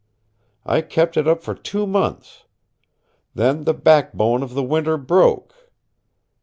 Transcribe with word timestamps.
I 0.65 0.81
kept 0.81 1.15
it 1.15 1.27
up 1.27 1.43
for 1.43 1.53
two 1.53 1.85
months. 1.85 2.45
Then 3.35 3.65
the 3.65 3.73
back 3.75 4.13
bone 4.13 4.41
of 4.41 4.55
the 4.55 4.63
winter 4.63 4.97
broke. 4.97 5.53